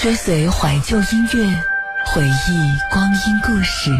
[0.00, 1.44] 追随怀旧音乐，
[2.06, 3.90] 回忆光阴故事，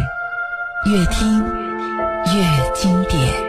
[0.86, 1.44] 越听
[2.26, 3.48] 越经典。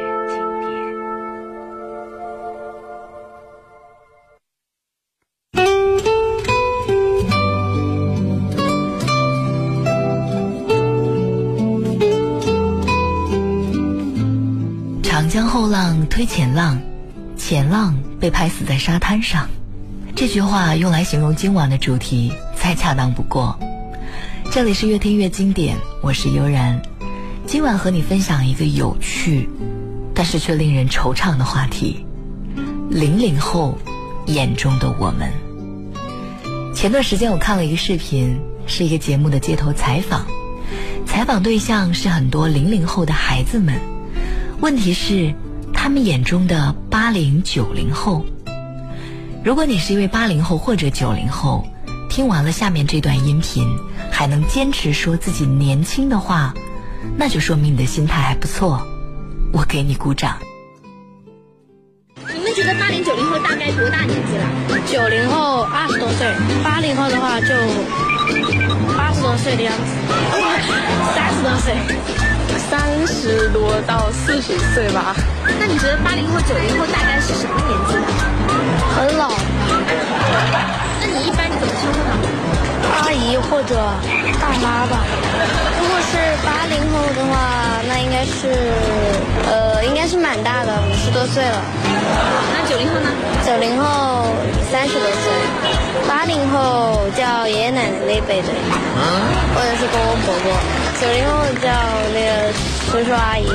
[15.04, 16.82] 长江后浪推前浪，
[17.38, 19.48] 前浪被拍死在沙滩上。
[20.20, 23.58] 这句话用来形容今晚的主题再恰当不过。
[24.52, 26.82] 这里是越听越经典，我是悠然。
[27.48, 29.50] 今晚和你分享一个有趣，
[30.14, 32.06] 但是却令人惆怅的话题：
[32.90, 33.78] 零零后
[34.26, 35.32] 眼中的我们。
[36.76, 40.28] 前段时间我看了一个视频，是一个节目的街头采访，
[41.06, 43.80] 采访对象是很多零零后的孩子们。
[44.60, 45.34] 问题是，
[45.74, 48.26] 他们眼中的八零九零后。
[49.42, 51.66] 如果你是一位八零后或者九零后，
[52.10, 53.66] 听完了下面这段音频，
[54.12, 56.54] 还能坚持说自己年轻的话，
[57.18, 58.86] 那就说明你的心态还不错，
[59.54, 60.38] 我给你鼓掌。
[62.34, 64.46] 你们觉得八零九零后大概多大年纪了？
[64.86, 66.28] 九零后二十多岁，
[66.62, 67.48] 八零后的话就
[68.98, 69.96] 八十多岁的样子，
[71.16, 71.74] 三十多岁，
[72.70, 75.16] 三十多到四十岁吧。
[75.60, 78.02] 那你觉得八零后九零后大概是什么年纪的？
[78.96, 79.32] 很老。
[81.00, 82.30] 那你一般怎么称呼他们？
[83.02, 83.76] 阿姨或者
[84.40, 85.04] 大妈吧。
[85.80, 88.48] 如果是八零后的话，那应该是
[89.50, 91.62] 呃，应该是蛮大的，五十多岁了。
[92.54, 93.10] 那九零后呢？
[93.46, 94.28] 九零后
[94.70, 95.32] 三十多岁，
[96.08, 98.48] 八零后叫爷爷奶奶那辈的，
[99.56, 100.52] 或者是公公婆婆。
[101.00, 101.72] 九零后叫
[102.14, 102.52] 那个
[102.92, 103.46] 叔叔阿姨。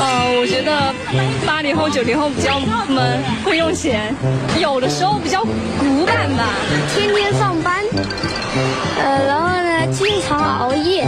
[0.00, 0.94] 呃，我觉得
[1.46, 2.58] 八零后、九零后比较
[2.88, 4.14] 闷，会用钱，
[4.58, 6.48] 有的时候比较古板吧，
[6.94, 7.84] 天天上班，
[8.98, 11.04] 呃，然后呢，经常熬夜，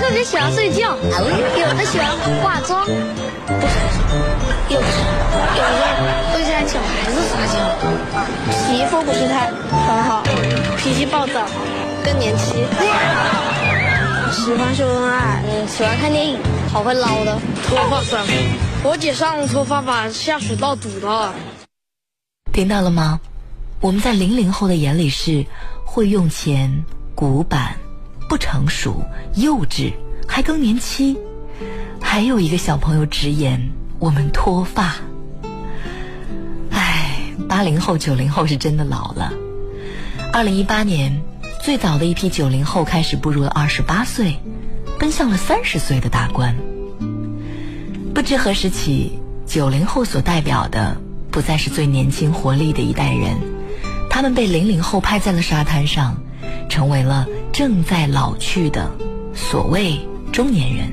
[0.00, 2.08] 特别喜欢睡觉，有的喜欢
[2.40, 3.76] 化妆，不是，
[4.70, 4.86] 有时
[5.54, 5.76] 有的
[6.32, 7.54] 会像小孩子撒娇，
[8.66, 9.52] 皮肤不是太
[9.86, 10.22] 很好，
[10.78, 11.44] 脾气暴躁，
[12.02, 12.64] 更年期，
[14.44, 16.38] 喜欢秀恩爱，嗯，喜欢看电影。
[16.70, 18.22] 好会唠的，脱发算
[18.84, 21.34] 我姐上脱发把下水道堵了。
[22.52, 23.20] 听到了吗？
[23.80, 25.46] 我们在零零后的眼里是
[25.86, 26.84] 会用钱、
[27.14, 27.76] 古板、
[28.28, 29.02] 不成熟、
[29.34, 29.94] 幼稚，
[30.28, 31.16] 还更年期。
[31.98, 34.96] 还有一个小朋友直言我们脱发。
[36.70, 37.18] 唉，
[37.48, 39.32] 八零后、九零后是真的老了。
[40.34, 41.22] 二零一八年，
[41.64, 44.36] 最早的一批九零后开始步入了二十八岁。
[44.98, 46.54] 奔向了三十岁的大关。
[48.14, 53.38] 不知何时起，九零后所代表的不再是最年轻活力的一代人，
[54.10, 56.18] 他们被零零后拍在了沙滩上，
[56.68, 58.90] 成为了正在老去的
[59.34, 59.98] 所谓
[60.32, 60.92] 中年人。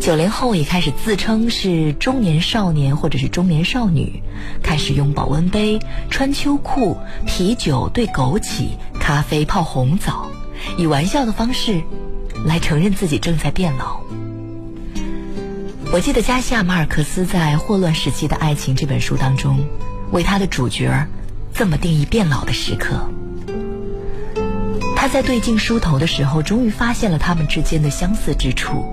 [0.00, 4.22] 九零后也开始自称是中年少年或者是中年少女，
[4.62, 8.68] 开始用保温杯、穿秋裤、啤酒兑枸杞、
[9.08, 10.30] 咖啡泡红枣，
[10.76, 11.80] 以玩笑的方式。
[12.44, 14.00] 来承认自己正在变老。
[15.90, 19.66] 我记得加西亚马尔克斯在《霍乱时期的爱情》这本书当中，
[20.12, 21.06] 为他的主角
[21.54, 23.08] 这么定义变老的时刻。
[24.94, 28.84] 他在对镜梳头的时候，终于发现了他们之间的相似之处。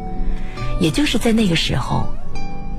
[0.80, 2.08] 也就是在那个时候，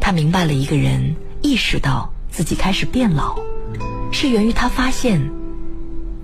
[0.00, 3.36] 他明白了一个人意识到自己开始变老，
[4.11, 5.31] 是源于他发现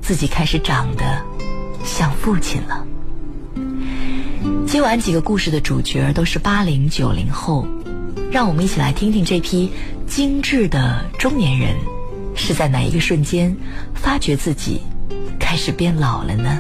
[0.03, 1.25] 自己开始长得
[1.85, 2.85] 像父亲了。
[4.67, 7.67] 今晚几个故事的主角都是八零九零后，
[8.31, 9.71] 让我们一起来听听这批
[10.07, 11.77] 精致的中年人
[12.35, 13.57] 是在哪一个瞬间
[13.95, 14.81] 发觉自己
[15.39, 16.59] 开始变老了呢？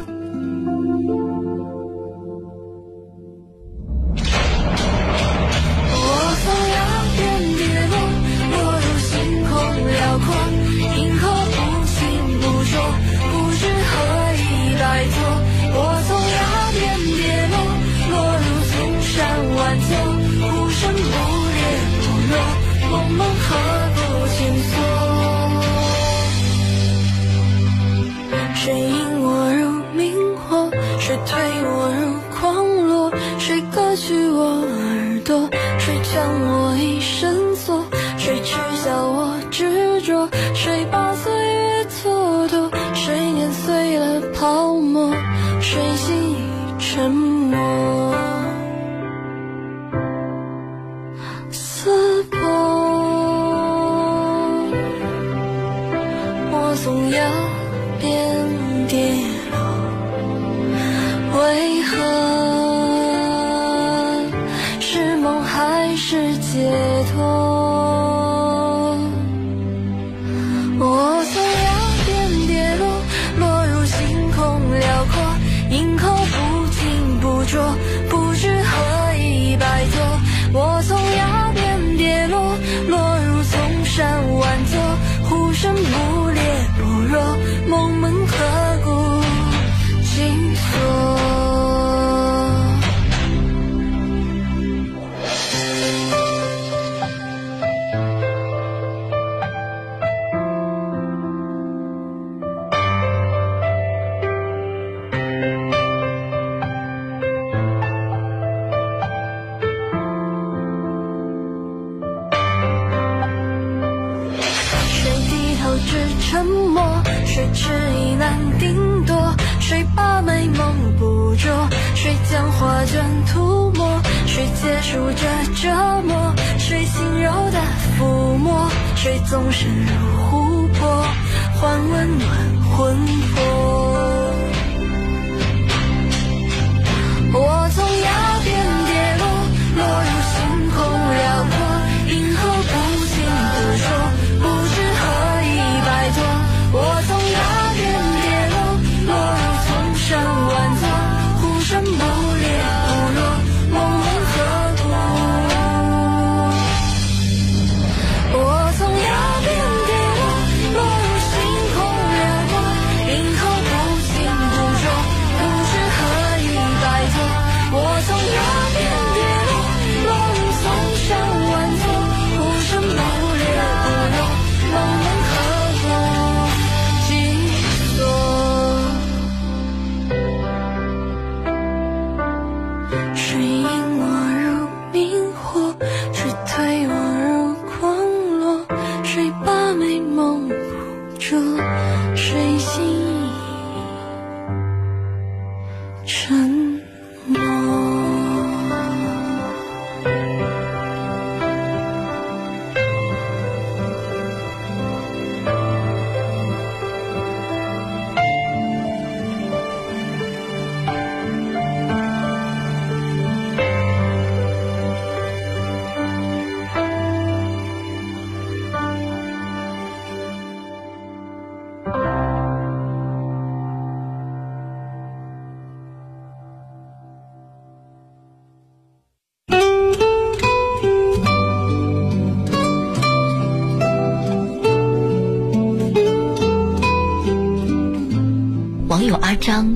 [183.32, 183.81] dream.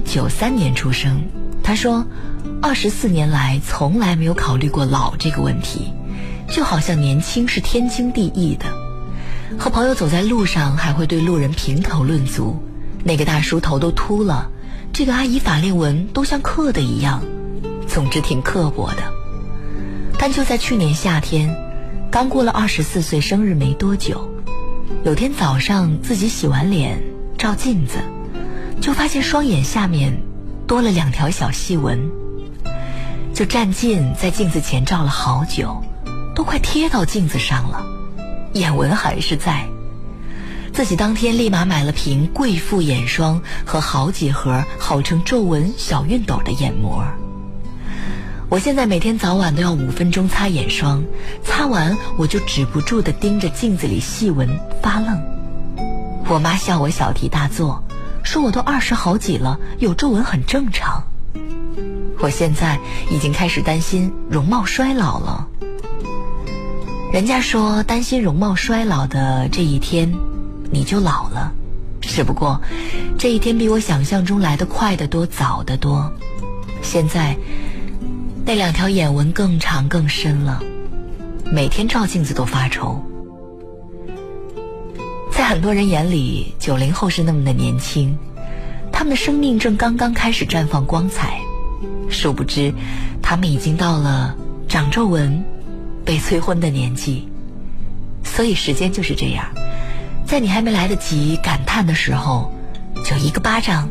[0.06, 1.24] 九三年出生，
[1.62, 2.06] 他说，
[2.62, 5.92] 二十四年来从来没有考虑过老这个问题，
[6.48, 8.66] 就好像年轻是天经地义的。
[9.58, 12.56] 和朋友走在路上，还会对路人评头论足，
[13.04, 14.48] 那个大叔头都秃了，
[14.92, 17.22] 这个阿姨法令纹都像刻的一样，
[17.88, 19.02] 总之挺刻薄的。
[20.18, 21.54] 但就在去年夏天，
[22.10, 24.30] 刚过了二十四岁生日没多久，
[25.04, 27.02] 有天早上自己洗完脸
[27.36, 27.98] 照镜子。
[28.80, 30.16] 就发现双眼下面
[30.66, 32.08] 多了两条小细纹，
[33.34, 35.82] 就站近在镜子前照了好久，
[36.34, 37.84] 都快贴到镜子上了，
[38.52, 39.66] 眼纹还是在。
[40.72, 47.02] 自己当天立马买了瓶贵妇眼霜和好几盒号称皱纹小熨斗的眼膜。
[48.48, 51.02] 我现在每天早晚都要五分钟擦眼霜，
[51.42, 54.48] 擦完我就止不住地盯着镜子里细纹
[54.82, 55.18] 发愣。
[56.28, 57.82] 我妈笑我小题大做。
[58.26, 61.04] 说我都二十好几了，有皱纹很正常。
[62.18, 65.46] 我现在已经开始担心容貌衰老了。
[67.12, 70.12] 人家说担心容貌衰老的这一天，
[70.72, 71.52] 你就老了。
[72.00, 72.60] 只不过
[73.16, 76.12] 这一天比我想象中来的快得多，早得多。
[76.82, 77.36] 现在
[78.44, 80.60] 那两条眼纹更长更深了，
[81.44, 83.04] 每天照镜子都发愁。
[85.36, 88.16] 在很多人眼里，九零后是那么的年轻，
[88.90, 91.38] 他们的生命正刚刚开始绽放光彩。
[92.08, 92.72] 殊不知，
[93.20, 94.34] 他们已经到了
[94.66, 95.44] 长皱纹、
[96.06, 97.28] 被催婚的年纪。
[98.24, 99.44] 所以时间就是这样，
[100.24, 102.50] 在你还没来得及感叹的时候，
[103.04, 103.90] 就一个巴掌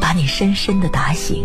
[0.00, 1.44] 把你深深的打醒。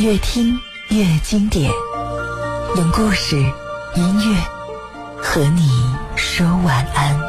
[0.00, 1.70] 越听越经典
[2.74, 4.40] 用故事音乐
[5.18, 5.68] 和你
[6.16, 7.20] 说晚安。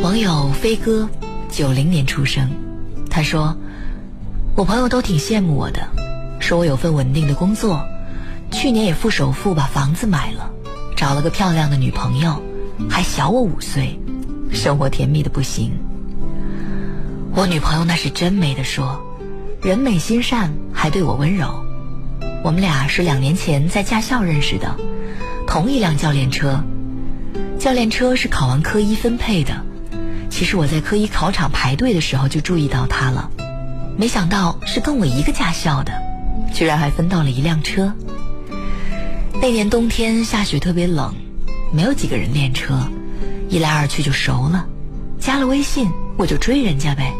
[0.00, 1.10] 网友飞哥
[1.50, 2.48] 九零年出生
[3.10, 3.56] 他说
[4.54, 5.84] 我朋友都挺羡慕我的
[6.38, 7.84] 说我有份稳定的工作
[8.60, 10.50] 去年也付首付把房子买了，
[10.94, 12.42] 找了个漂亮的女朋友，
[12.90, 13.98] 还小我五岁，
[14.52, 15.72] 生活甜蜜的不行。
[17.34, 19.00] 我女朋友那是真没得说，
[19.62, 21.64] 人美心善，还对我温柔。
[22.44, 24.76] 我们俩是两年前在驾校认识的，
[25.46, 26.62] 同一辆教练车，
[27.58, 29.54] 教练车是考完科一分配的。”
[30.28, 33.30] 其实我在科一考场排队的时候就注意到他了，
[33.96, 35.94] 没想到是跟我一个驾校的，
[36.52, 37.94] 居然还分到了一辆车。
[39.34, 41.14] 那年冬天下雪特别冷，
[41.72, 42.88] 没有几个人练车，
[43.48, 44.66] 一来二去就熟了，
[45.18, 47.12] 加了微信我就追人家呗。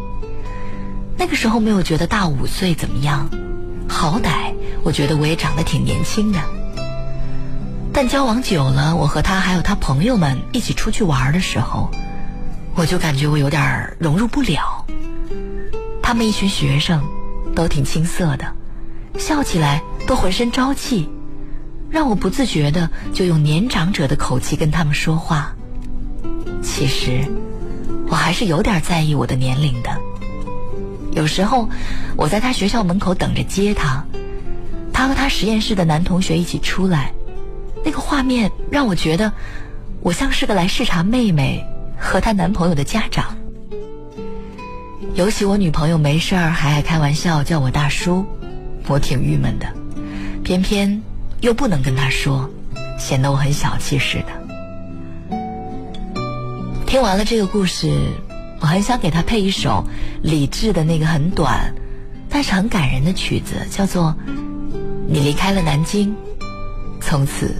[1.17, 3.29] 那个时候没有觉得大五岁怎么样，
[3.87, 6.41] 好歹我觉得我也长得挺年轻的。
[7.93, 11.91] 但交往久了，我和他还有他朋友们一起出去玩的时候。
[12.77, 14.87] 我就感觉我有点融入不了。
[16.01, 17.03] 他们一群学生，
[17.55, 18.47] 都挺青涩的，
[19.19, 21.11] 笑起来都浑身朝气，
[21.91, 25.55] 让我不自觉的就用年长者的口气跟他们说话。
[26.63, 27.25] 其实，
[28.09, 29.91] 我还是有点在意我的年龄的。
[31.13, 31.69] 有时候，
[32.17, 34.05] 我在他学校门口等着接他，
[34.93, 37.13] 他和他实验室的男同学一起出来，
[37.85, 39.33] 那个画面让我觉得，
[40.01, 41.67] 我像是个来视察妹妹。
[42.03, 43.37] 和她男朋友的家长，
[45.15, 48.25] 尤其我女朋友没事儿还爱开玩笑叫我大叔，
[48.87, 49.67] 我挺郁闷的，
[50.43, 51.03] 偏偏
[51.41, 52.51] 又不能跟他说，
[52.99, 55.37] 显得我很小气似的。
[56.87, 57.89] 听完了这个故事，
[58.61, 59.85] 我很想给他配一首
[60.23, 61.75] 李志的那个很短，
[62.29, 64.15] 但是很感人的曲子，叫做
[65.07, 66.15] 《你离开了南京，
[67.01, 67.55] 从此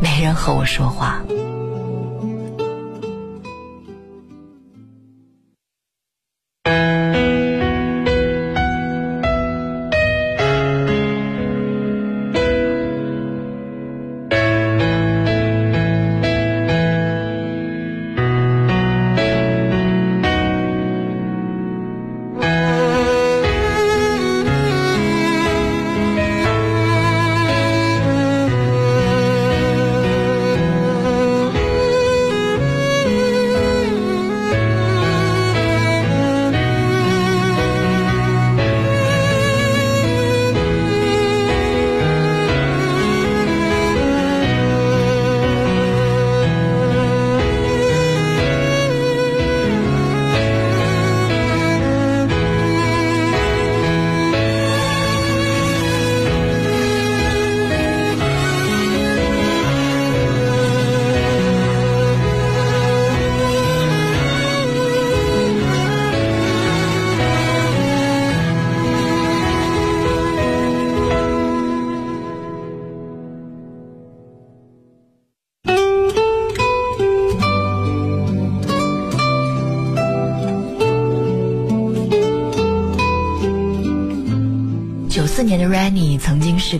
[0.00, 1.20] 没人和我说话》。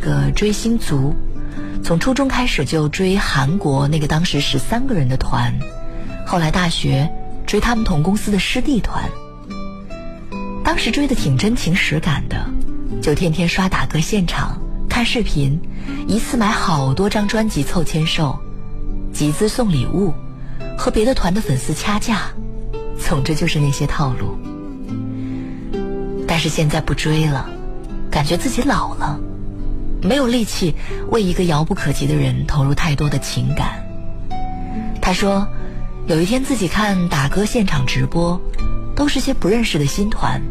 [0.06, 1.16] 个追星族，
[1.82, 5.52] 从初中开始就追韩国那个当时十三个人的团，
[6.24, 7.10] 后来大学
[7.44, 9.02] 追他们同公司的师弟团。
[10.62, 12.48] 当时追的挺真情实感的，
[13.02, 14.56] 就天天刷打歌现场、
[14.88, 15.60] 看视频，
[16.06, 18.38] 一次买好多张专辑凑签售，
[19.12, 20.14] 集资送礼物，
[20.78, 22.30] 和别的团的粉丝掐架，
[22.96, 24.38] 总之就是那些套路。
[26.28, 27.50] 但是现在不追了。
[28.08, 29.20] 感觉自己老了，
[30.02, 30.74] 没有力气
[31.10, 33.84] 为一个遥不可及的人投入太多的情感。
[35.00, 35.46] 他说，
[36.06, 38.40] 有一天自己看打歌现场直播，
[38.94, 40.42] 都是些不认识的新团，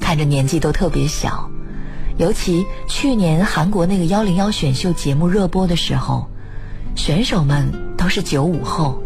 [0.00, 1.50] 看着年纪都特别小。
[2.18, 6.28] 尤其去年韩国那个幺零幺选秀节目热播的时候，
[6.96, 9.00] 选手们都是九五后，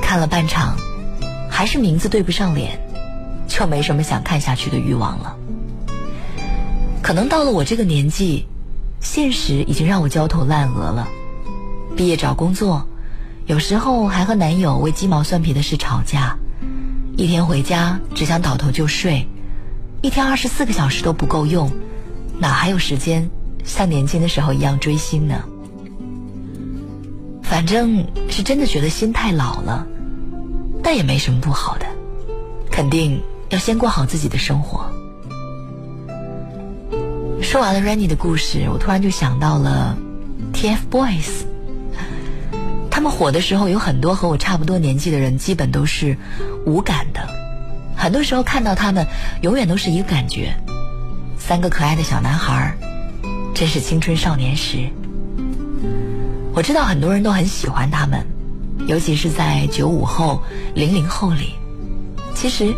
[0.00, 0.76] 看了半场，
[1.50, 2.78] 还是名字对不上脸，
[3.48, 5.36] 就没什么想看下去的欲望了。
[7.02, 8.46] 可能到了我这个年纪，
[9.02, 11.08] 现实已经让我焦头烂额了。
[11.96, 12.86] 毕业找工作，
[13.44, 16.38] 有时候还和男友为鸡毛蒜皮的事吵架，
[17.16, 19.26] 一天回家只想倒头就睡，
[20.00, 21.70] 一天二十四个小时都不够用，
[22.38, 23.28] 哪还有时间
[23.64, 25.44] 像年轻的时候一样追星呢？
[27.42, 29.86] 反正是真的觉得心太老了，
[30.82, 31.86] 但也没什么不好的，
[32.70, 34.90] 肯定要先过好自己的生活。
[37.52, 39.94] 说完了 Rainy 的故事，我突然就想到了
[40.54, 41.44] TFBOYS。
[42.90, 46.16] 他们们火的时候，有很多和我差不多年纪的人，基本都是
[46.64, 47.28] 无感的。
[47.94, 49.06] 很多时候看到他们，
[49.42, 50.54] 永远都是一个感觉：
[51.36, 52.74] 三个可爱的小男孩，
[53.54, 54.88] 真是青春少年时。
[56.54, 58.26] 我知道很多人都很喜欢他们，
[58.86, 60.42] 尤其是在九五后、
[60.74, 61.52] 零零后里。
[62.34, 62.72] 其实，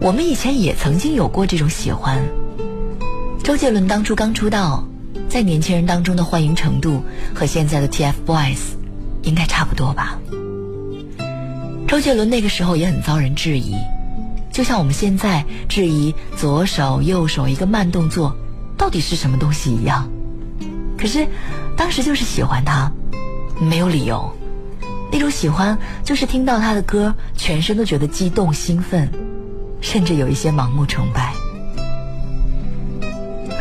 [0.00, 2.20] 我们以前也曾经有过这种喜欢。
[3.42, 4.84] 周杰伦当初刚出道，
[5.28, 7.02] 在年轻人当中的欢迎程度
[7.34, 8.58] 和现在的 TFBOYS
[9.22, 10.16] 应该差不多吧。
[11.88, 13.74] 周杰伦那个时候也很遭人质疑，
[14.52, 18.36] 就像我们现在质疑左手右手一个慢动作
[18.78, 20.08] 到底是什么东西一样。
[20.96, 21.26] 可是
[21.76, 22.92] 当时就是喜欢他，
[23.60, 24.32] 没有理由。
[25.10, 29.10] 那种喜欢就是听到他的歌，全身都觉得激动兴奋，
[29.80, 31.34] 甚至有一些盲目崇拜。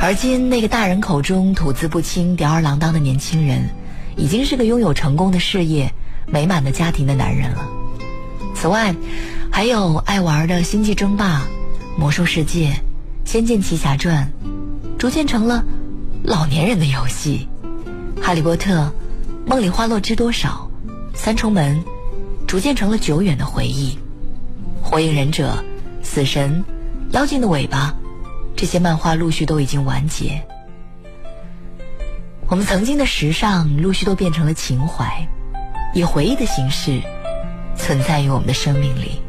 [0.04, 3.70] 而今那个大人口中吐字不清、吊儿郎当的年轻人，
[4.18, 5.94] 已经是个拥有成功的事业、
[6.26, 7.70] 美满的家庭的男人了。
[8.56, 8.96] 此外，
[9.52, 11.42] 还有爱玩的《星际争霸》
[12.00, 12.70] 《魔兽世界》
[13.26, 14.28] 《仙剑奇侠传》，
[14.98, 15.64] 逐渐成了
[16.24, 17.48] 老年人的游戏。
[18.24, 18.72] 《哈利波特》
[19.46, 20.68] 《梦里花落知多少》
[21.16, 21.80] 《三重门》，
[22.48, 23.96] 逐渐成了久远的回忆。
[24.84, 25.54] 《火影忍者》
[26.04, 26.66] 《死神》
[27.14, 27.96] 《妖精的尾巴》。
[28.56, 30.42] 这些漫画陆续都已经完结，
[32.48, 35.28] 我们曾经的时尚陆续都变成了情怀，
[35.96, 37.02] 以回忆的形式
[37.76, 39.20] 存在于我们的生命里。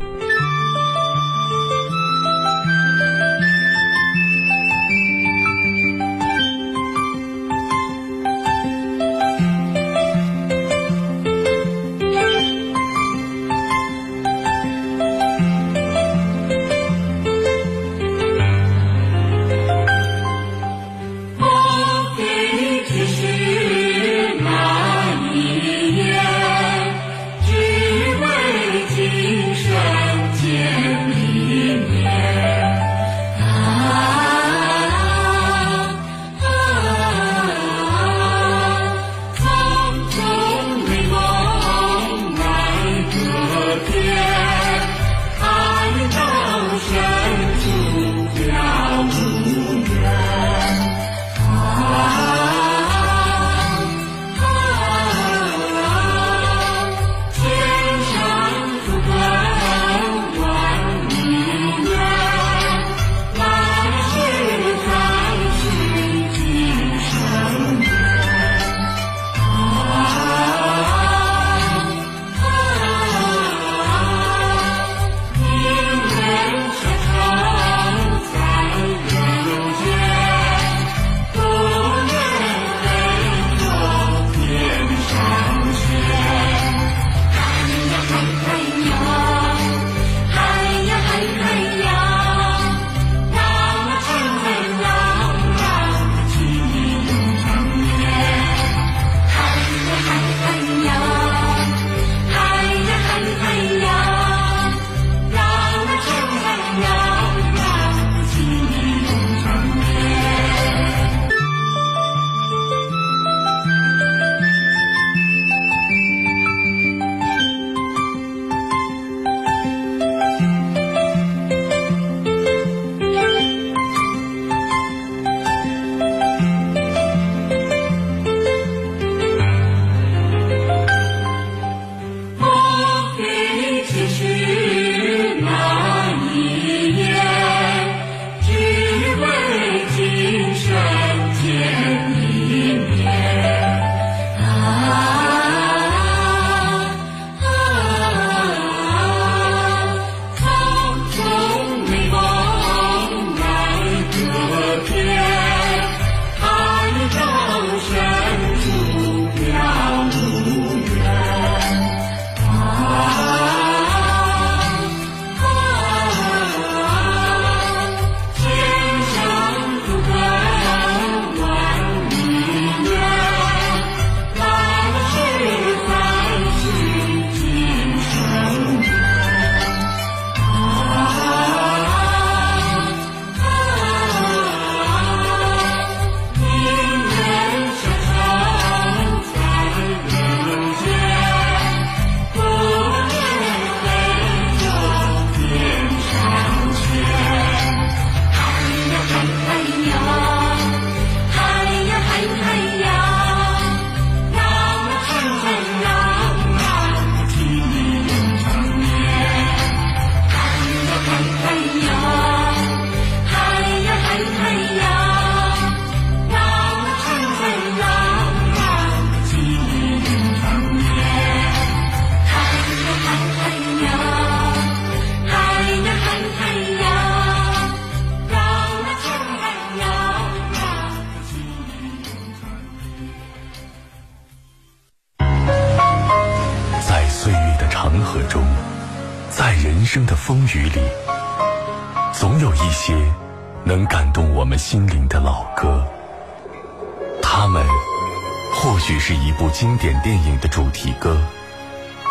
[249.53, 251.21] 经典电影的主题歌，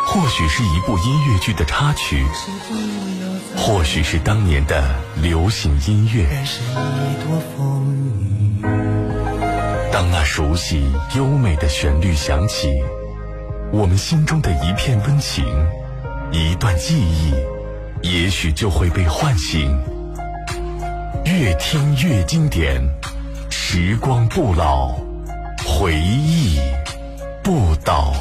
[0.05, 2.23] 或许是一部音乐剧的插曲，
[3.57, 4.83] 或许是当年的
[5.21, 6.27] 流行音乐。
[9.91, 12.81] 当那熟悉优美的旋律响起，
[13.71, 15.43] 我们心中的一片温情，
[16.31, 17.33] 一段记忆，
[18.03, 19.77] 也许就会被唤醒。
[21.25, 22.81] 越听越经典，
[23.49, 24.95] 时光不老，
[25.65, 26.59] 回忆
[27.43, 28.13] 不倒。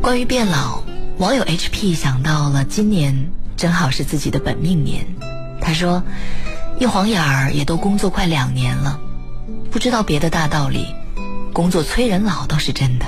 [0.00, 0.82] 关于变老，
[1.18, 5.06] 网友 HP 想到了今年正好是自己的本命年。
[5.60, 6.02] 他说
[6.78, 9.00] ：“一晃眼儿也都工作快两年了，
[9.70, 10.86] 不知道别的大道理，
[11.52, 13.06] 工作催人老倒是真的。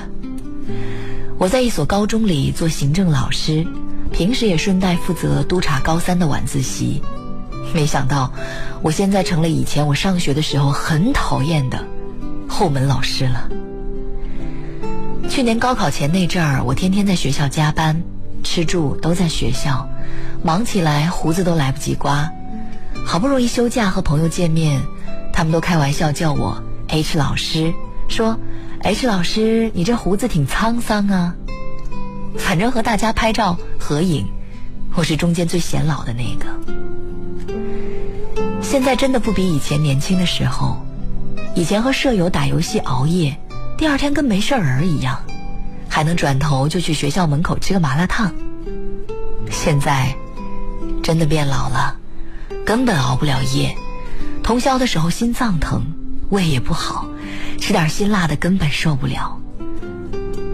[1.38, 3.66] 我在一所高中里做行政老师，
[4.12, 7.02] 平时也顺带负责督查高三的晚自习。
[7.74, 8.32] 没想到，
[8.82, 11.84] 我现在成了以前我上学的时候很讨厌的
[12.48, 13.48] 后门老师了。”
[15.28, 18.02] 去年高考前那阵儿，我天天在学校加班，
[18.44, 19.88] 吃住都在学校，
[20.44, 22.30] 忙起来胡子都来不及刮。
[23.04, 24.80] 好不容易休假和朋友见面，
[25.32, 27.74] 他们都开玩笑叫我 H 老师，
[28.08, 28.38] 说
[28.82, 31.34] H 老师你这胡子挺沧桑啊。
[32.36, 34.26] 反正和大家拍照合影，
[34.94, 36.46] 我是中间最显老的那个。
[38.60, 40.84] 现在真的不比以前年轻的时候，
[41.54, 43.38] 以前和舍友打游戏熬夜。
[43.76, 45.20] 第二天跟没事人一样，
[45.88, 48.32] 还能转头就去学校门口吃个麻辣烫。
[49.50, 50.14] 现在
[51.02, 51.96] 真的变老了，
[52.64, 53.76] 根本熬不了夜。
[54.42, 55.82] 通宵的时候心脏疼，
[56.30, 57.06] 胃也不好，
[57.60, 59.40] 吃点辛辣的根本受不了。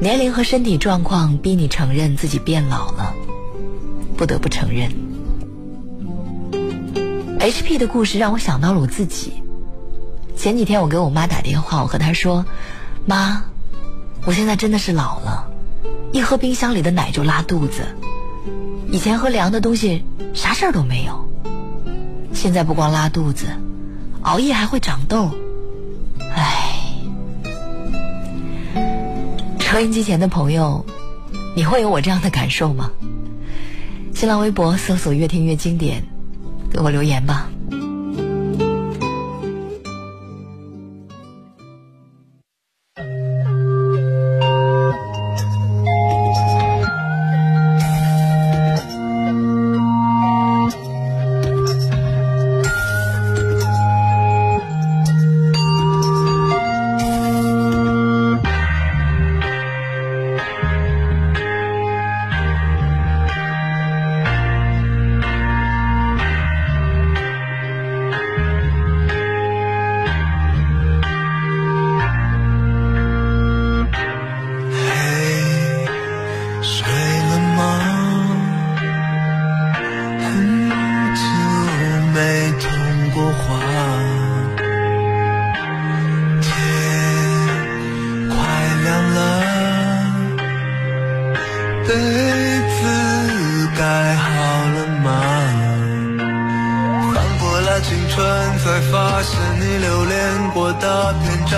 [0.00, 3.12] 年龄和身体状况逼你承认自己变老了，
[4.16, 4.90] 不得不承认。
[7.38, 9.32] HP 的故事让我想到了我自己。
[10.36, 12.46] 前几天我给我妈打电话，我和她说。
[13.06, 13.44] 妈，
[14.24, 15.50] 我现在真的是老了，
[16.12, 17.82] 一喝冰箱里的奶就拉肚子。
[18.90, 21.28] 以前喝凉的东西啥事儿都没有，
[22.32, 23.46] 现在不光拉肚子，
[24.22, 25.30] 熬夜还会长痘。
[29.70, 30.84] 收音机前的朋友，
[31.54, 32.90] 你会有我这样的感受吗？
[34.12, 36.02] 新浪微博搜索“越听越经典”，
[36.68, 37.48] 给我留言吧。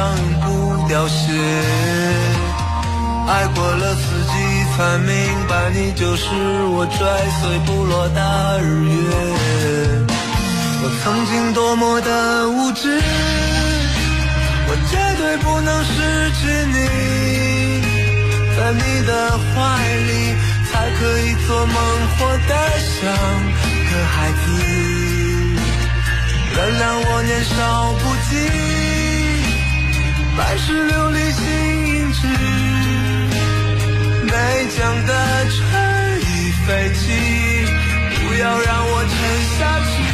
[0.02, 0.10] 像
[0.40, 1.32] 不凋谢。
[3.28, 4.32] 爱过了四季，
[4.74, 5.12] 才明
[5.48, 6.24] 白你就是
[6.74, 6.98] 我拽
[7.38, 8.98] 碎不落的日月。
[10.82, 13.00] 我曾经多么的无知，
[14.66, 15.94] 我绝对不能失
[16.38, 16.40] 去
[16.74, 16.76] 你，
[18.56, 19.54] 在你的怀
[20.08, 20.10] 里
[20.68, 21.76] 才可以做梦，
[22.18, 22.50] 活得
[22.90, 22.98] 像
[23.88, 24.44] 个孩子。
[26.54, 27.54] 原谅我年少
[28.00, 28.81] 不羁。
[30.36, 31.44] 半世流离心
[31.86, 32.26] 已止，
[34.24, 34.32] 内
[34.76, 35.10] 江的
[35.50, 35.58] 春
[36.20, 37.02] 已飞起，
[38.16, 39.12] 不要让我沉
[39.58, 40.11] 下去。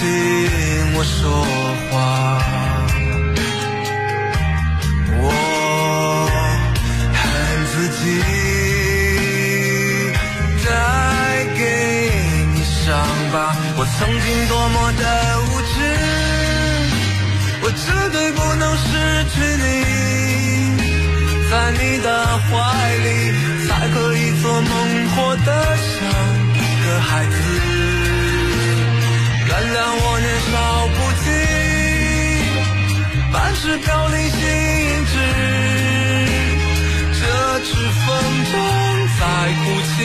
[0.00, 0.04] 听
[0.96, 1.20] 我说
[1.90, 1.92] 话。
[5.22, 5.24] 我
[7.12, 7.22] 恨
[7.70, 8.02] 自己
[10.64, 10.68] 带
[11.58, 11.60] 给
[12.54, 12.80] 你伤
[13.30, 13.36] 疤。
[13.76, 15.02] 我曾经多么的
[15.44, 15.72] 无知，
[17.62, 18.88] 我绝对不能失
[19.32, 19.64] 去你，
[21.50, 22.08] 在你的
[22.48, 22.50] 怀
[23.04, 23.06] 里
[23.68, 24.72] 才可以做梦，
[25.10, 25.94] 活得像
[26.86, 27.79] 个孩子。
[29.82, 30.54] 但我年少
[30.94, 31.24] 不羁，
[33.32, 34.36] 半是飘零心
[35.06, 35.12] 智，
[37.18, 37.20] 这
[37.60, 37.68] 只
[38.04, 38.06] 风
[38.44, 38.52] 筝
[39.18, 39.20] 在
[39.56, 39.96] 哭泣，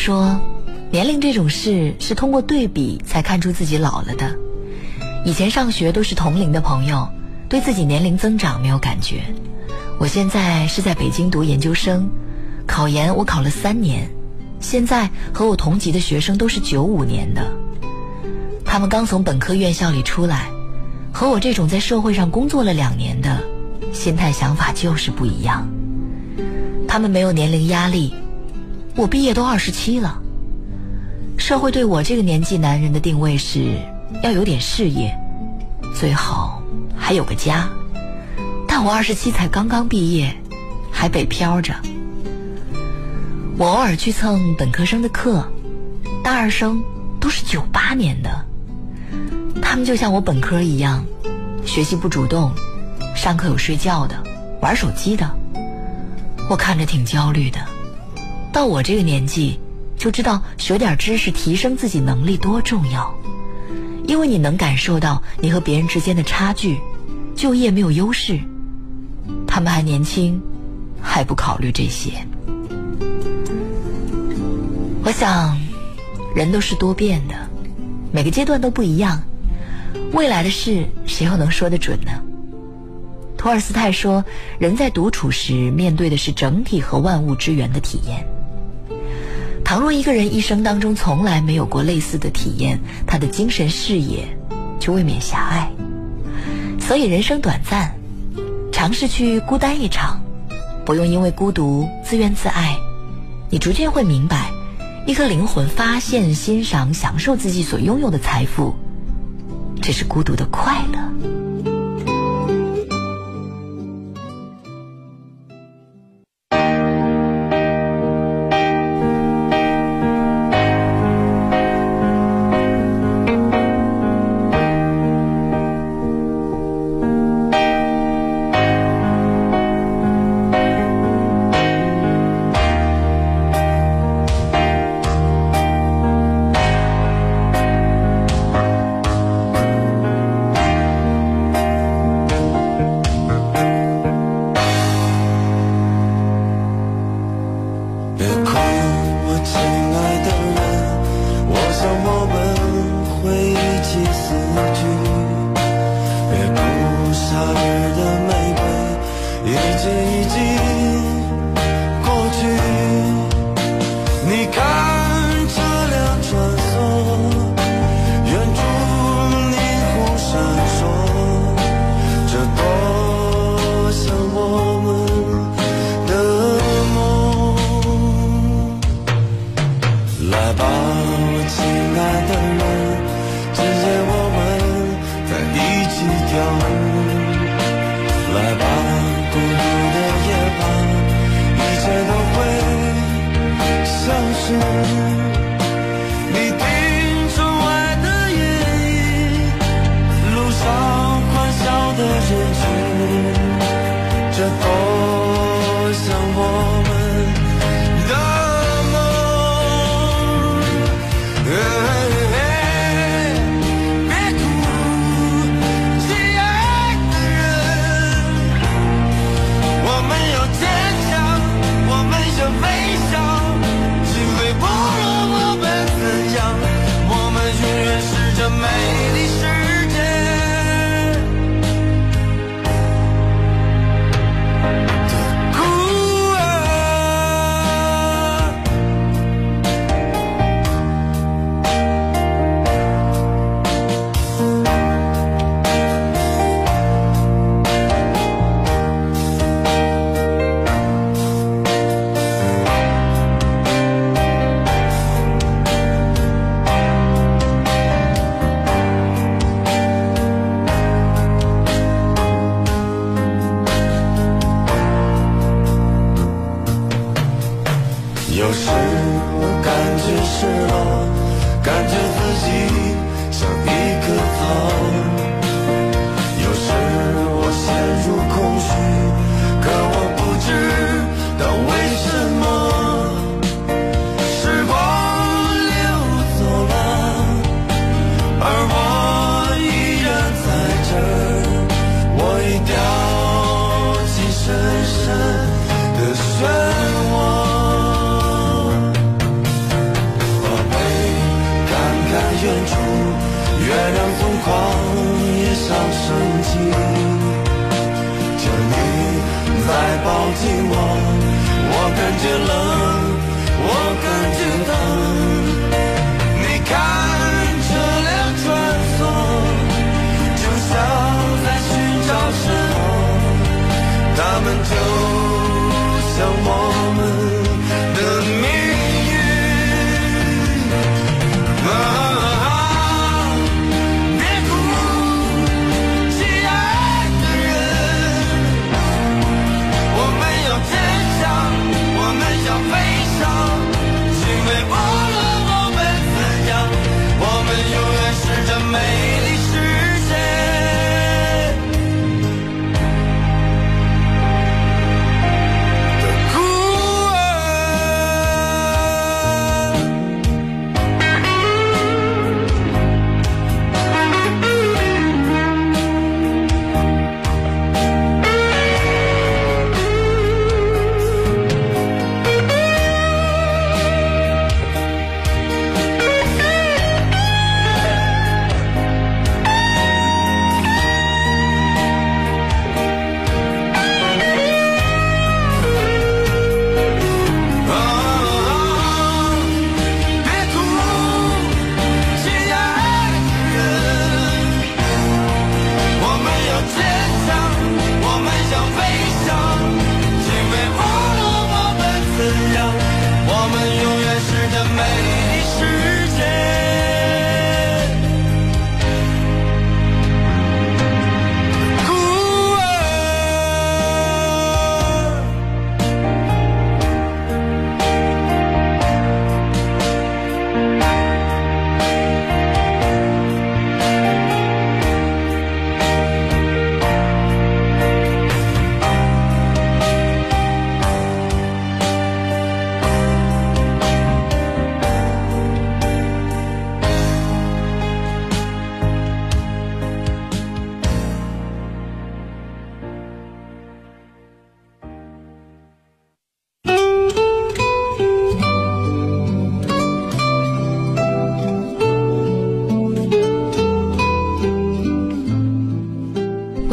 [0.00, 0.40] 说
[0.90, 4.34] ：“年龄这种事是通过对比才看出自己老了的。
[5.26, 7.06] 以前上学都是同龄的朋友，
[7.50, 9.20] 对自己年龄增长没有感觉。
[9.98, 12.08] 我现在是在北京读研究生，
[12.66, 14.08] 考研我考了三年，
[14.58, 17.52] 现在和我同级的学生都是九五年的，
[18.64, 20.48] 他们刚从本科院校里出来，
[21.12, 23.44] 和我这种在社会上工作了两年的，
[23.92, 25.68] 心态想法就是不一样。
[26.88, 28.14] 他们没有年龄压力。”
[28.96, 30.20] 我毕业都二十七了，
[31.38, 33.78] 社会对我这个年纪男人的定位是
[34.22, 35.16] 要有点事业，
[35.94, 36.62] 最好
[36.96, 37.68] 还有个家。
[38.68, 40.34] 但我二十七才刚刚毕业，
[40.92, 41.74] 还北漂着。
[43.56, 45.46] 我偶尔去蹭本科生的课，
[46.22, 46.82] 大二生
[47.20, 48.44] 都是九八年的，
[49.62, 51.04] 他们就像我本科一样，
[51.64, 52.52] 学习不主动，
[53.14, 54.16] 上课有睡觉的，
[54.60, 55.30] 玩手机的，
[56.50, 57.58] 我看着挺焦虑的。
[58.52, 59.58] 到我这个年纪，
[59.96, 63.14] 就知道学点知识提升自己能力多重要，
[64.06, 66.78] 因为你能感受到你和别人之间的差距，
[67.36, 68.40] 就业没有优势。
[69.46, 70.40] 他们还年轻，
[71.00, 72.10] 还不考虑这些。
[75.04, 75.56] 我想，
[76.34, 77.34] 人都是多变的，
[78.12, 79.22] 每个阶段都不一样，
[80.12, 82.10] 未来的事谁又能说得准呢？
[83.36, 84.22] 托尔斯泰说
[84.58, 88.26] ：“人在独处时，面对的是整体和万物之源的体验。”
[89.70, 94.36] 倘若一个人一生当中从来没有过类似的体验，他的精神视野
[94.80, 95.70] 就未免狭隘。
[96.80, 97.94] 所以人生短暂，
[98.72, 100.20] 尝试去孤单一场，
[100.84, 102.76] 不用因为孤独自怨自艾。
[103.48, 104.50] 你逐渐会明白，
[105.06, 108.74] 一颗灵魂发现、欣赏、享受自己所拥有的财富，
[109.80, 111.09] 这是孤独的快乐。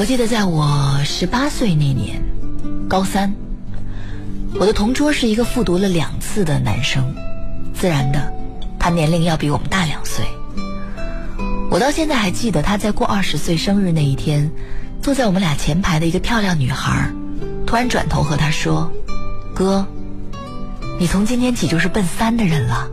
[0.07, 2.23] 记得在我十八岁那年，
[2.87, 3.35] 高三，
[4.57, 7.13] 我的同桌是一个复读了两次的男生，
[7.73, 8.33] 自然的，
[8.79, 10.23] 他年龄要比我们大两岁。
[11.69, 14.49] 我到现在还记得他在过二十岁生日那一天，
[15.01, 17.11] 坐在我们俩前排的一个漂亮女孩，
[17.65, 18.89] 突然转头和他说
[19.53, 19.85] ：“哥，
[21.01, 22.89] 你从今天起就是奔三的人了。”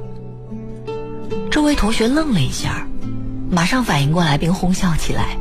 [1.49, 2.85] 周围同学愣了一下，
[3.53, 5.39] 马上反应过来并哄笑起来。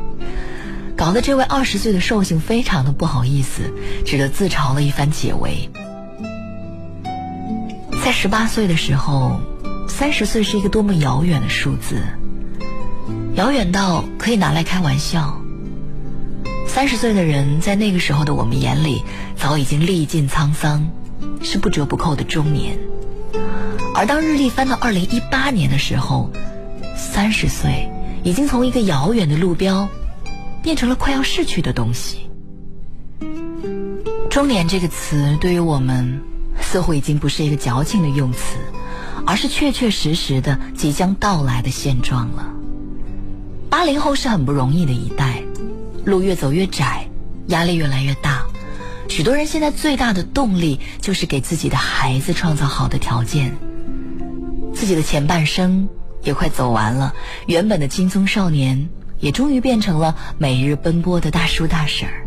[1.04, 3.74] 搞得这位二十岁的寿星非常的不好意思，
[4.06, 5.68] 只得自嘲了一番解围。
[8.02, 9.38] 在十八岁的时候，
[9.86, 11.96] 三十岁是一个多么遥远的数字，
[13.34, 15.38] 遥远到可以拿来开玩笑。
[16.66, 19.02] 三十岁的人在那个时候的我们眼里，
[19.36, 20.88] 早已经历尽沧桑，
[21.42, 22.78] 是不折不扣的中年。
[23.94, 26.30] 而当日历翻到二零一八年的时候，
[26.96, 27.90] 三十岁
[28.22, 29.86] 已经从一个遥远的路标。
[30.64, 32.30] 变成了快要逝去的东西。
[34.30, 36.22] 中年这个词对于我们，
[36.58, 38.56] 似乎已经不是一个矫情的用词，
[39.26, 42.50] 而是确确实实的即将到来的现状了。
[43.68, 45.42] 八零后是很不容易的一代，
[46.06, 47.10] 路越走越窄，
[47.48, 48.46] 压力越来越大。
[49.10, 53.54] 许多人现在最大的动力就是给自己的孩子创造好的条件。
[54.72, 55.90] 自己的前半生
[56.22, 57.14] 也快走完了，
[57.46, 58.88] 原本的青葱少年。
[59.20, 62.26] 也终于变成了每日奔波的大叔大婶儿。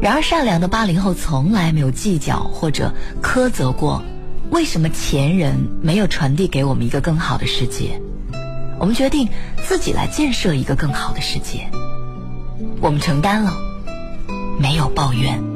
[0.00, 4.02] 然而，善良的八零后从来没有计较或者苛责过，
[4.50, 8.00] 为什么前人没有传递给我们一个更好的世界？
[8.78, 9.28] 我们决定
[9.64, 11.66] 自己来建设一个更好的世界。
[12.80, 13.52] 我们承担了，
[14.60, 15.55] 没有抱怨。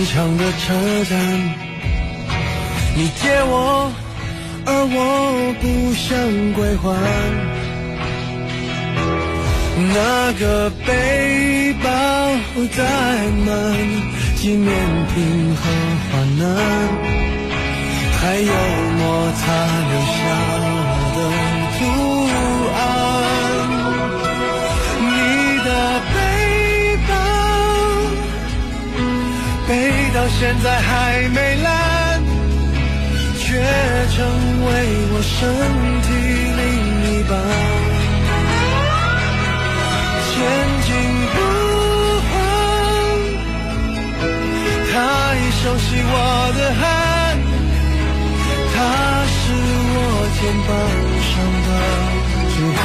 [0.00, 1.12] 机场的车站，
[2.96, 3.92] 你借我，
[4.64, 6.08] 而我不想
[6.54, 6.82] 归还。
[9.92, 11.86] 那个背包
[12.74, 12.80] 载
[13.44, 13.48] 满
[14.36, 14.72] 纪念
[15.12, 15.62] 品和
[16.10, 16.48] 患难，
[18.18, 18.52] 还有
[18.96, 19.42] 摩擦
[19.90, 20.18] 留下
[30.40, 32.22] 现在还没烂，
[33.38, 33.60] 却
[34.16, 34.16] 成
[34.64, 34.68] 为
[35.12, 35.38] 我身
[36.00, 36.08] 体
[36.56, 36.62] 另
[37.04, 37.32] 一半。
[40.32, 40.32] 前
[40.86, 40.88] 进
[41.34, 41.36] 不
[42.30, 42.32] 慌，
[44.90, 44.94] 他
[45.36, 46.14] 已熟悉我
[46.56, 46.82] 的汗，
[48.74, 48.76] 他
[49.28, 49.38] 是
[49.92, 49.98] 我
[50.40, 50.68] 肩膀
[51.28, 51.32] 上
[51.66, 51.68] 的
[52.56, 52.80] 珠环。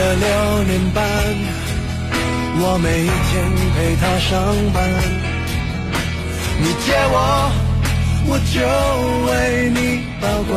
[0.00, 0.26] 了六
[0.64, 1.04] 年半，
[2.62, 2.88] 我每
[3.28, 3.30] 天
[3.74, 4.32] 陪他上
[4.72, 4.78] 班，
[6.58, 7.16] 你借我。
[8.26, 8.60] 我就
[9.26, 9.30] 为
[9.70, 9.78] 你
[10.20, 10.52] 保管。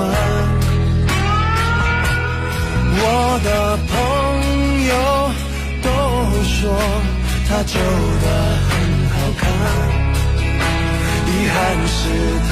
[2.95, 3.01] 我
[3.43, 3.49] 的
[3.89, 3.91] 朋
[4.91, 4.93] 友
[5.81, 5.85] 都
[6.43, 6.53] 说
[7.47, 7.73] 他旧
[8.23, 8.25] 的
[8.69, 8.71] 很
[9.09, 9.43] 好看，
[11.27, 11.55] 遗憾
[11.87, 11.99] 是
[12.47, 12.51] 他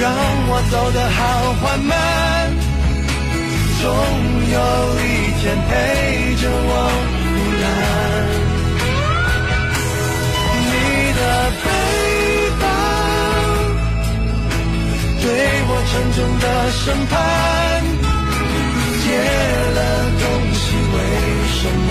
[0.00, 0.04] 让
[0.48, 1.20] 我走得好
[1.60, 1.94] 缓慢。
[3.80, 3.84] 总
[4.52, 4.58] 有
[5.00, 5.04] 一
[5.40, 5.70] 天陪
[6.36, 6.70] 着我
[7.12, 7.24] 腐
[7.62, 7.64] 烂。
[10.68, 10.72] 你
[11.18, 11.20] 的
[11.62, 11.66] 背
[12.60, 12.64] 包
[15.22, 15.24] 对
[15.68, 17.14] 我沉重的审判，
[19.02, 19.06] 借
[19.76, 19.78] 了
[20.20, 20.96] 东西为
[21.58, 21.88] 什么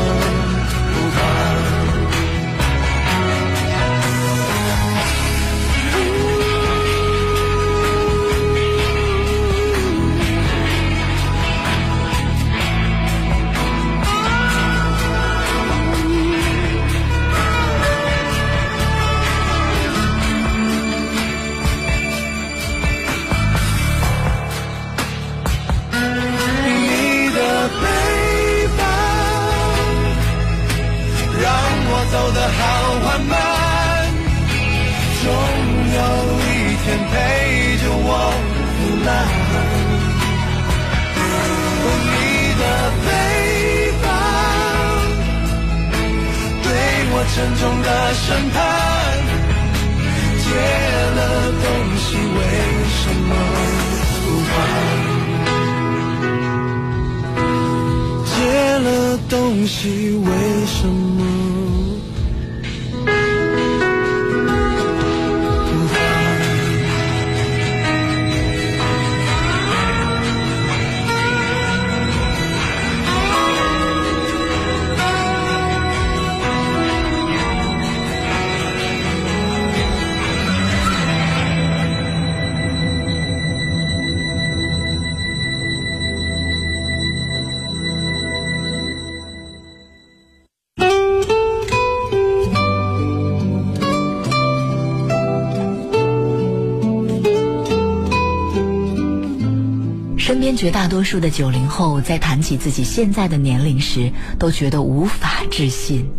[100.25, 106.09] 身边绝大多数的九零后在谈起自己现在的年龄时，都觉得无法置信。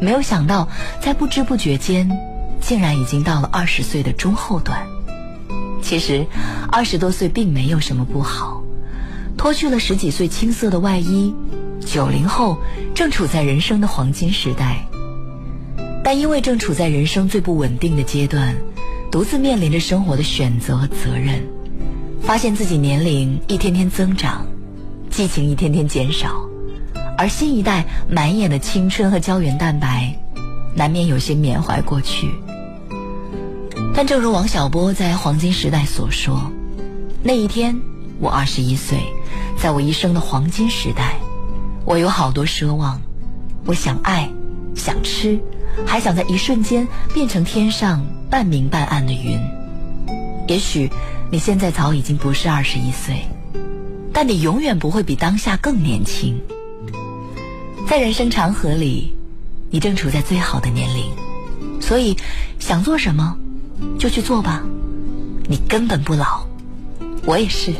[0.00, 0.68] 没有想到，
[1.00, 2.16] 在不知不觉间，
[2.60, 4.86] 竟然已经到了二十岁的中后段。
[5.82, 6.24] 其实，
[6.70, 8.62] 二十多岁并没有什么不好，
[9.36, 11.34] 脱去了十几岁青涩的外衣，
[11.84, 12.56] 九零后
[12.94, 14.86] 正处在人生的黄金时代。
[16.04, 18.54] 但因为正处在人生最不稳定的阶段，
[19.10, 21.44] 独自面临着生活的选择和责任。
[22.22, 24.46] 发现自己年龄一天天增长，
[25.10, 26.48] 激情一天天减少，
[27.18, 30.16] 而新一代满眼的青春和胶原蛋白，
[30.74, 32.30] 难免有些缅怀过去。
[33.94, 36.52] 但正如王小波在《黄金时代》所说，
[37.22, 37.80] 那一天
[38.20, 38.98] 我二十一岁，
[39.58, 41.16] 在我一生的黄金时代，
[41.84, 43.00] 我有好多奢望，
[43.66, 44.30] 我想爱，
[44.76, 45.40] 想吃，
[45.84, 49.40] 还想在一瞬间变成天上半明半暗的云。
[50.50, 50.90] 也许。
[51.32, 53.24] 你现在早已经不是二十一岁，
[54.12, 56.36] 但你永远不会比当下更年轻。
[57.88, 59.14] 在人生长河里，
[59.70, 61.04] 你正处在最好的年龄，
[61.80, 62.16] 所以
[62.58, 63.36] 想做什么
[63.96, 64.60] 就去做吧，
[65.48, 66.44] 你根本不老。
[67.24, 67.72] 我也是。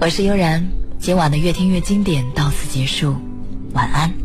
[0.00, 0.64] 我是悠然，
[1.00, 3.16] 今晚的越听越经典到此结束，
[3.72, 4.23] 晚安。